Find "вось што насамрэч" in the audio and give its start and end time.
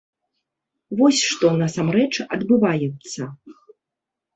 1.01-2.13